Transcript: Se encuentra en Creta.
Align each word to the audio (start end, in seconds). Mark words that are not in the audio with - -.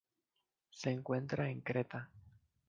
Se 0.71 0.89
encuentra 0.89 1.51
en 1.51 1.61
Creta. 1.61 2.09